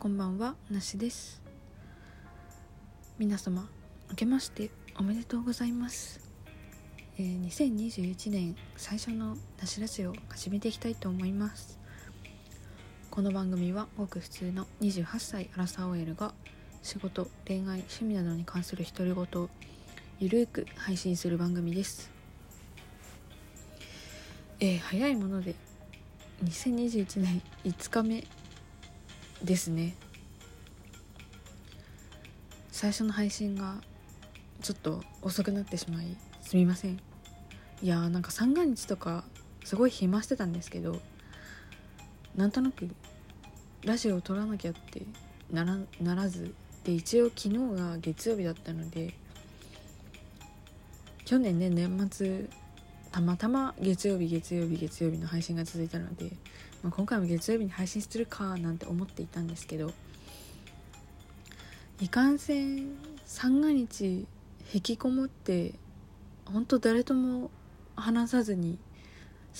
[0.00, 1.42] こんばんはなしです。
[3.18, 3.68] 皆様
[4.08, 6.20] 明けましておめでとうございます、
[7.18, 11.78] えー、2021年最初のなしラジオを始めていきたいと思います。
[13.10, 16.32] この番組はごく普通の28歳アラサー OL が
[16.80, 19.50] 仕事恋愛趣味などに関する独り言を
[20.18, 22.10] ゆるく配信する番組です。
[24.60, 25.54] えー、早いもので
[26.42, 28.24] 2021年5日目
[29.42, 29.94] ですね。
[32.70, 33.76] 最初の配信が
[34.62, 37.00] ちょっと遅くなってしまいすみません。
[37.82, 39.24] いやーなんか三が日とか
[39.64, 41.00] すごい暇してたんですけど
[42.36, 42.88] なんとなく
[43.84, 45.02] ラジオを撮らなきゃって
[45.50, 46.54] ならならず
[46.84, 49.14] で一応昨日が月曜日だったので
[51.24, 52.48] 去年ね年末
[53.12, 56.32] たまたま月曜日月曜日月曜日の配信が続いたので、
[56.82, 59.92] まあ、今回も月曜日に配信するかなんて思っていたんですけど
[62.00, 62.88] いかんせん
[63.26, 64.26] 三が日
[64.72, 65.74] 引きこもって
[66.46, 67.50] 本当誰とも
[67.96, 68.78] 話さずに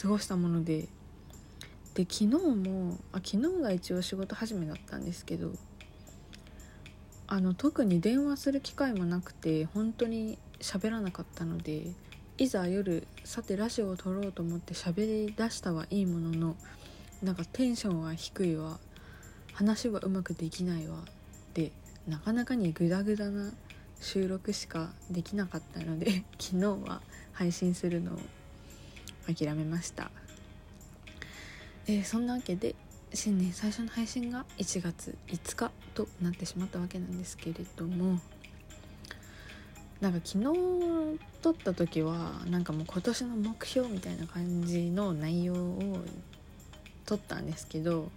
[0.00, 0.88] 過ごしたもので
[1.94, 5.52] で昨日もあ昨日が一応仕事始めだったんですけど
[7.26, 11.92] あの特に電話する機会もなくて本当に喋らなかったので
[12.38, 16.56] いざ夜さてラジオを撮ろうと思って喋り出したはいいものの
[17.22, 18.78] なんかテンションは低いわ。
[19.52, 20.96] 話はうまくできないわ。
[21.54, 21.72] で
[22.08, 23.52] なかなかにグダグダな
[24.00, 28.18] 収録しかできなかったので 昨日は配信するのを
[29.32, 30.10] 諦めました、
[31.86, 32.74] え、そんなわけで
[33.12, 38.20] 新年最初の配信が1月5日となってしまったわけなんですけれども
[40.00, 46.02] なんか昨日撮った時はなんかもう今年の目標みたいな感じの内容を
[47.10, 48.08] 撮ったんですけど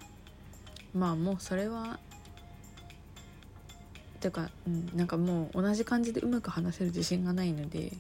[0.94, 1.98] まあもうそれは
[4.20, 7.92] てか、うん、なんかもう同じ感じでうまく話せる自信がないので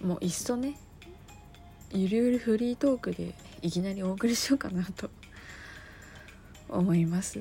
[0.00, 0.78] もういっそね
[1.92, 5.10] ゆるゆるフリートークでいきなりお送りしようかなと
[6.70, 7.40] 思います。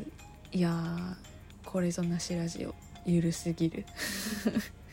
[0.51, 1.15] いやー
[1.65, 2.75] これぞなしラジオ
[3.05, 3.85] ゆるすぎる。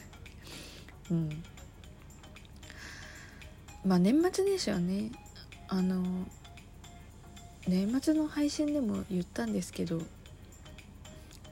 [1.11, 1.43] うん。
[3.85, 5.11] まあ年末年始はね
[5.69, 6.27] あの
[7.67, 10.03] 年末の配信でも言ったんですけど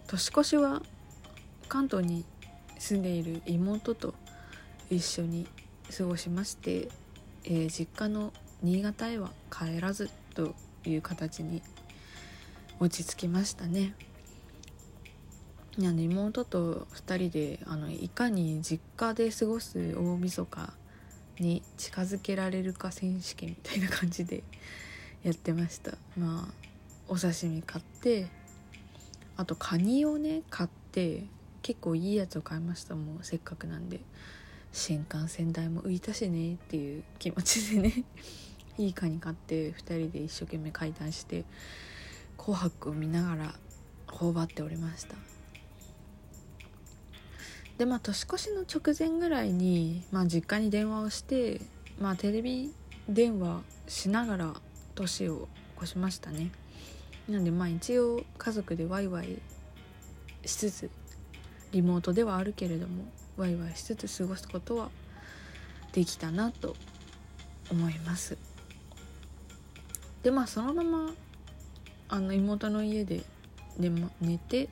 [0.07, 0.83] 年越しは
[1.69, 2.25] 関東に
[2.79, 4.15] 住んでいる妹と
[4.91, 5.47] 一緒に
[5.97, 6.89] 過ごしまして、
[7.45, 11.63] えー、実家の新潟へは帰らずという形に
[12.79, 13.95] 落ち着きましたね。
[15.79, 20.73] いや妹と2人であのいかに実家で過ごす大晦日
[21.39, 24.43] に近づけられるか選手権みたいな感じで
[25.23, 25.93] やってました。
[26.17, 26.55] まあ
[27.09, 28.29] お刺身買って
[29.37, 31.25] あとカニをね買って
[31.63, 32.95] 結構いいやつを買いました。
[32.95, 34.01] もうせっかくなんで。
[34.73, 38.05] 新幹線代も浮いたしねっていう気持ちでね。
[38.79, 41.45] いいカニ買って2人で一生懸命解体して
[42.39, 43.55] 「紅白」を見ながら
[44.07, 45.15] 頬張っておりました。
[47.77, 51.61] でまあ年越しの直前ぐらいに、まあ、実家に電話をして、
[52.01, 52.73] まあ、テレビ
[53.09, 54.55] 電話しながら
[54.95, 56.51] 年を越しましたね。
[57.29, 59.39] なんでまあ一応家族でワイワイ
[60.45, 60.91] しつつ
[61.71, 63.05] リモートではあるけれども
[63.37, 64.91] ワイワイしつつ過ごすことは
[65.93, 66.77] できたなと
[67.71, 68.37] 思います。
[70.23, 71.15] でまあそのまま
[72.09, 73.23] あの妹の家で
[73.79, 74.69] 寝,、ま、寝て、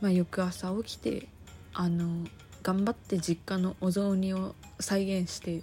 [0.00, 1.28] まあ、翌朝起きて
[1.72, 2.26] あの
[2.62, 5.62] 頑張って実家のお雑煮を再現して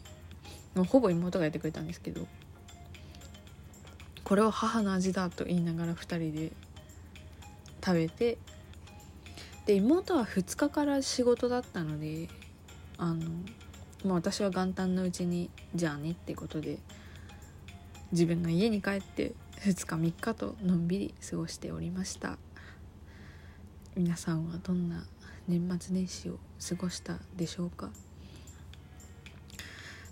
[0.73, 2.27] もうほぼ妹がやってくれたんですけど
[4.27, 6.51] これを母の味だと言いながら2人で
[7.81, 8.37] 食べて
[9.65, 12.27] で妹は2日から仕事だったので
[12.97, 13.21] あの、
[14.03, 16.79] まあ、私は元旦のうちにじゃあねってことで
[18.11, 22.37] 自分の家に帰って2日3日とのんびり過ごしておりました。
[23.95, 25.05] 皆さんはどんな
[25.47, 26.37] 年末年始を
[26.67, 27.91] 過ごしたでしょうか？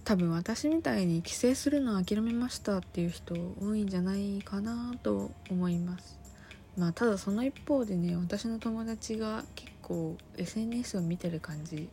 [0.06, 6.20] 多分私みたいに帰省するの諦めましたっていう人多いんじゃないかなと思います。
[6.78, 11.90] まあただその一方でね私の友達が結構 SNS を見てる感じ。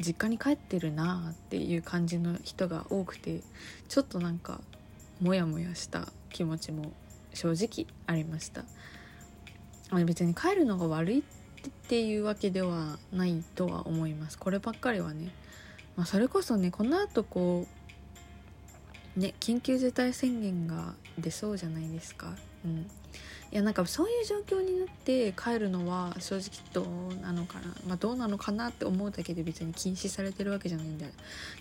[0.00, 3.40] 実家に帰ってるなっていう感じの人が多くて
[3.88, 4.60] ちょっとなんか
[5.20, 6.92] モヤモヤした気持ちも
[7.34, 8.64] 正直ありました。
[10.06, 11.22] 別に帰るのが悪いっ
[11.86, 14.38] ていうわけではないとは思います。
[14.38, 15.30] こればっかりはね、
[15.96, 17.66] まあ、それこそねこのあとこ
[19.16, 22.34] ね緊急事態宣言が出そうじゃないですか。
[22.64, 22.86] うん。
[23.50, 27.74] いやなんかそういう状況になって帰るのは正直どうなのかな。
[27.86, 31.12] まあどうなのかなって思うだけで別に禁止されてるわけじゃないんで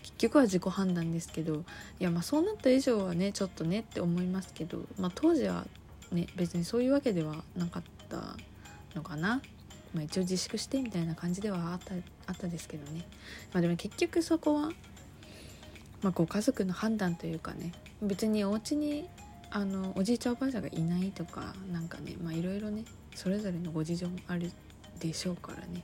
[0.01, 5.67] 結局は自己判断ですけどいやまあそうなった以上はねちょっとねって思いますけどまあ当時は
[6.13, 8.37] ね別にそういうわけではなかった
[8.95, 9.41] のかな。
[9.93, 11.93] まあ、一応自粛してみたいな感じではあった
[12.27, 13.05] あったですけどね。
[13.53, 14.71] まあでも結局そこは、
[16.01, 17.73] まあ、ご家族の判断というかね。
[18.01, 19.07] 別にお家に
[19.51, 22.83] あのおじいちゃんおばあちゃんがいないとかなんかねいろいろね
[23.13, 24.51] それぞれのご事情もある
[24.99, 25.83] でしょうからね。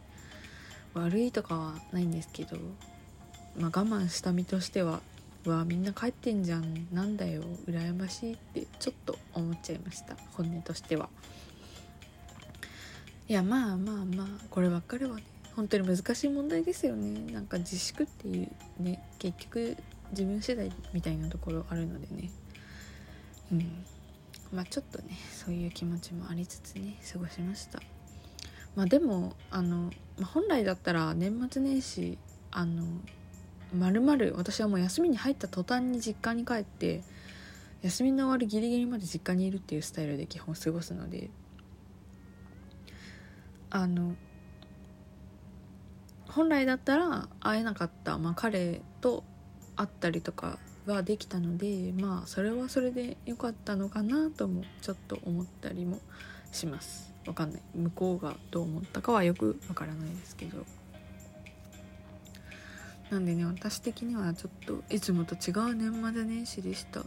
[0.93, 2.57] 悪いとかはないんですけど、
[3.57, 5.01] まあ、我慢した身としては
[5.45, 10.15] うわみんな帰ってんじゃんなんだよ羨ましいってちょっと思っちゃいました。
[10.33, 11.09] 本音としては。
[13.27, 15.23] いやまあまあまあこればっかりはね。
[15.57, 17.31] 本当に難しい問題ですよね。
[17.31, 19.75] なんか自粛っていうね結局
[20.11, 22.29] 自分次第みたいなところあるのでね。
[23.51, 23.85] うん。
[24.53, 27.81] まあちょっとねそういう気持ちもありつつね過ごしました。
[28.75, 32.19] まあでもあの、まあ、本来だったら年末年始
[32.51, 32.85] あの
[33.75, 37.03] まるまる私はもう休みに入った途端に実家に帰って
[37.81, 41.29] 休みの終わるギリギリまで実家にいるっていうスタイルで基本過ごすので
[43.69, 44.15] あの
[46.27, 49.23] 本来だったら会えなかった、まあ、彼と
[49.75, 55.99] 会ったりとかができたのでまあそれはそれで良かったのかなともちょっと思ったりも
[56.51, 57.13] します。
[57.25, 57.61] わかんない。
[57.75, 60.65] 向こうがどう思ったかはよくわからないですけど。
[63.09, 67.01] なんでね私的にはちょっといつもと違う年末年始でした。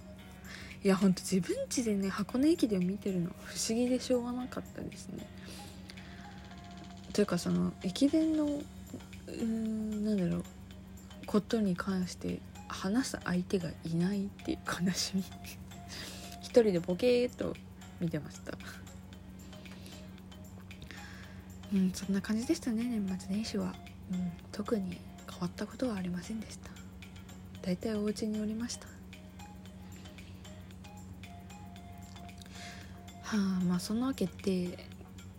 [0.83, 5.27] いやほんと自分家でね箱根駅伝を見てるの不思議でしょうがなかったですね。
[7.12, 8.47] というかその駅伝の
[9.27, 10.45] うんなんだろう
[11.27, 15.25] ことに関して話す相手がいないっていう悲しみ。
[16.43, 17.55] 一人でボケーっと
[18.01, 18.57] 見てました。
[21.73, 23.77] うんそんな感じでしたね年末年始は、
[24.11, 24.99] うん、特に
[25.31, 26.71] 変わったことはありませんでした。
[27.62, 28.87] 大体お家におりました。
[33.23, 34.89] はあまあそのわけで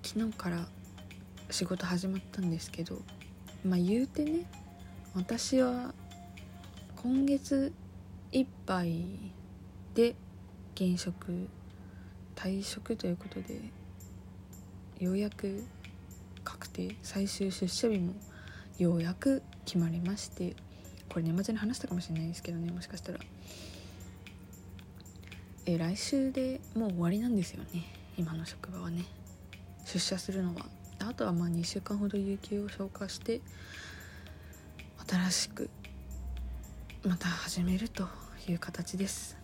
[0.03, 0.65] 昨日から
[1.51, 3.01] 仕事始まったんですけど
[3.65, 4.45] まあ言うてね
[5.13, 5.93] 私は
[6.95, 7.73] 今月
[8.31, 9.05] いっぱい
[9.93, 10.15] で
[10.75, 11.49] 現職
[12.35, 13.59] 退職ということで
[14.99, 15.65] ようやく
[16.43, 18.13] 確定最終出社日も
[18.77, 20.55] ようやく決まりまして
[21.09, 23.19] これ年末に話したかもしれないですけどねもしかしたら。
[25.65, 27.83] え来週でもう終わりなんですよね
[28.17, 29.05] 今の職場はね。
[29.85, 30.65] 出社するのは。
[31.07, 33.41] あとはまあ2週間ほど有給を消化して
[35.07, 35.69] 新しく
[37.03, 38.07] また始めると
[38.47, 39.37] いう形です。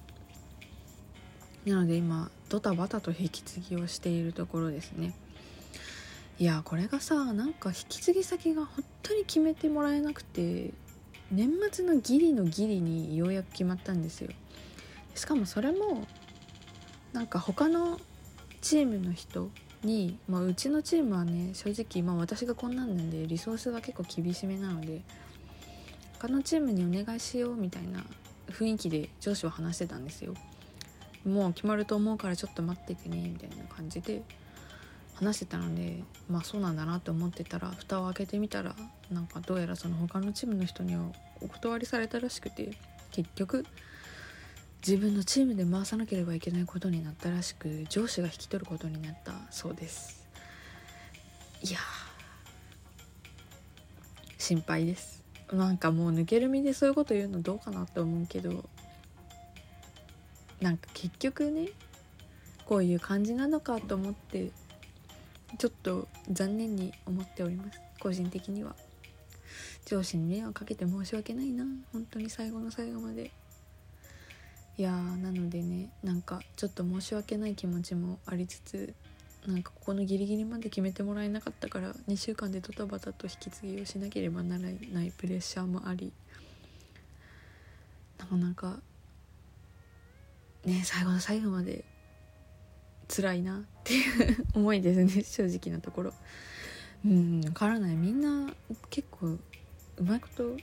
[1.66, 5.14] なので今ドタバタと引き継ぎをしているところですね。
[6.40, 10.72] いやこれがさなんか引き継ぎ先が本当に決めてもらえなくて
[11.32, 14.30] 年末のギリのギリにようやく決まったんですよ。
[15.16, 16.08] しかもそれも
[17.12, 18.00] なんか他の
[18.62, 19.50] チームの人
[19.84, 25.02] に、まあ、うちのチームはね正直、まあ、私がこんなんなんでリソースが結構厳しめなので
[26.20, 28.04] 他のチームにお願いしようみたいな
[28.50, 30.34] 雰囲気で上司は話してたんですよ。
[31.26, 34.24] もう決まると思うからちょっと待っててねみたいな感じで
[35.16, 38.76] 話してたのでまあそうなんだなって思ってたら蓋を開けてみたら
[39.12, 41.02] なんかどうやらその他のチームの人には
[41.42, 42.72] お断りされたらしくて
[43.12, 43.66] 結局
[44.88, 50.26] 自分のチームで回さなければいけないことになったらしく上司が引き取ることになったそうです。
[51.62, 51.80] いや
[54.38, 55.22] 心配です。
[55.52, 58.64] なんかもう抜ける身でそういうこと言うのどうかなって思うけど
[60.62, 61.68] なんか結局ね
[62.66, 64.52] こういう感じなのかと思って
[65.58, 67.82] ちょっと残念に思っております。
[68.00, 68.74] 個人的には。
[69.86, 71.66] 上司に迷惑かけて申し訳ないな。
[71.92, 73.32] 本当に最後の最後まで。
[74.78, 78.94] いやなのでねなんかちょっと申し訳ない気持ちもありつつ
[79.48, 86.12] なんかここのギリギリまで決めてもらえなかったから2週間でドタバタと引き継ぎをしなければならないプレッシャーもあり
[88.20, 88.80] なかなか
[90.66, 91.86] ね最後の最後まで
[93.08, 96.14] 辛いなっていう思いですね正直なところ。
[97.06, 97.96] うん分からない。
[97.96, 98.54] みんな
[98.90, 99.40] 結構う
[100.04, 100.58] まいこと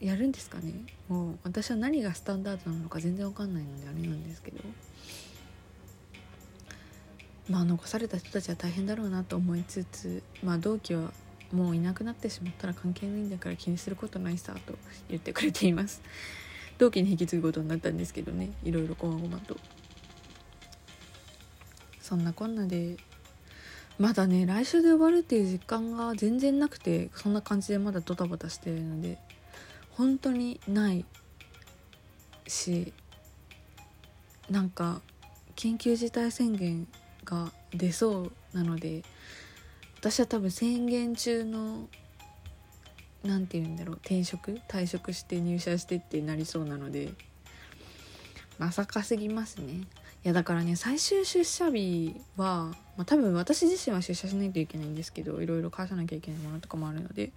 [0.00, 0.72] やるんですかね？
[1.08, 4.58] もう私は何がスタンダードなのか全然わかんないのであれなんですけど。
[7.48, 11.12] まあ残された人たちは大変だろうなと思いつつまあ同期は
[11.52, 14.74] もういなくなってしまったら関係ないんだから気にすることないさと
[15.08, 16.02] 言ってくれています。
[16.76, 19.56] 同期に引き継ぐことになったんですけどねいろいろこまごまと。
[22.00, 22.96] そんなこんなで
[23.96, 29.18] まだね来週で終わるっていう実感が全然なくてそんな感じでまだドタバタしてるので。
[29.96, 31.04] 本当にない
[32.46, 32.92] し
[34.50, 35.00] なんか
[35.56, 36.86] 緊急事態宣言
[37.24, 39.02] が出そうなので
[39.98, 41.88] 私は多分宣言中の
[43.24, 47.12] 何て言うんだろう転職退職して入社してってなりそうなので
[48.58, 49.82] まさかすぎますね。
[50.24, 57.30] いやだからね最終出社日は、まあ、多分私自身は出社しないといけないんですけどいろいろ返さなきゃいけないものとかもあるので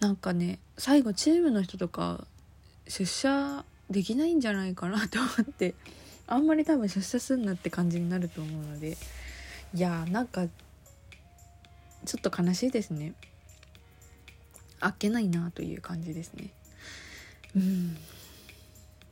[0.00, 2.24] なんかね最後チームの人とか
[2.86, 5.74] 出社できないんじゃないかなと思って
[6.26, 8.96] あんまり多分出社すんなって感じになると思うので
[9.74, 10.46] いやーなんか
[12.04, 13.12] ちょっと悲しいですね。
[14.80, 16.50] あっけないなという感じですね。
[17.56, 17.96] うん。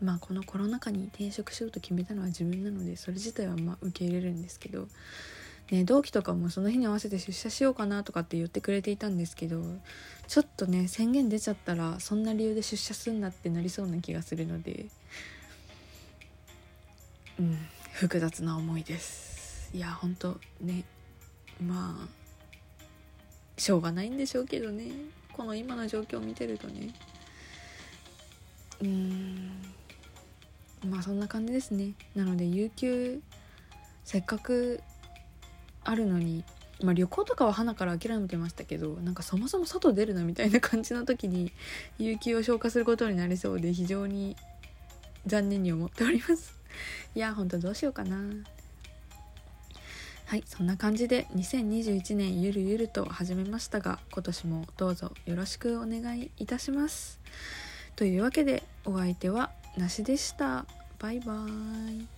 [0.01, 4.89] まあこのコロナ禍に転職しようと決めたのは自分なのでそれ自体はま受け入れるんですけど
[5.71, 9.63] ね、同期とかもその日に合わせて出社しようかなとかって言ってくれていたんですけど
[10.29, 14.87] ちょっとね宣言出ちゃったらそんな理由で出社すんなってなりそうな気がするので
[17.41, 17.59] うん
[17.95, 19.71] 複雑な思いです。
[19.75, 20.85] いやほんとね
[21.61, 22.27] まあ
[23.59, 24.85] しょうがないんでしょうけどね。
[25.33, 26.95] この今の状況を見てるとね。
[28.83, 29.51] うん。
[30.89, 31.95] まあそんな感じですね。
[32.15, 33.21] なので有給
[34.05, 34.81] せっかく
[35.87, 36.45] あるのに、
[36.83, 41.53] まあ、旅行とかは花から諦めてましたけどなんかそもそも外出るなみたいな感じの時に
[41.99, 44.37] 有給を消化することになりそうで非常に
[45.27, 46.55] 残念に思っております。
[47.15, 48.19] いやほんとどうしようかな。
[50.27, 57.21] はいそんな感じで2021年ゆるゆると始めましたが今年もどうぞよろしくお願いいたします。
[57.95, 60.67] というわけでお相手はなしでした。
[60.99, 62.16] バイバーイ。